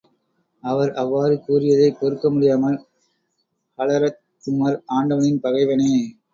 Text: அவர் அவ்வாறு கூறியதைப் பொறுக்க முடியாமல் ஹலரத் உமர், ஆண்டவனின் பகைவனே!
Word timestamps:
அவர் 0.63 0.91
அவ்வாறு 0.93 1.35
கூறியதைப் 1.39 1.99
பொறுக்க 1.99 2.31
முடியாமல் 2.31 2.79
ஹலரத் 3.79 4.21
உமர், 4.47 4.81
ஆண்டவனின் 4.91 5.41
பகைவனே! 5.43 5.93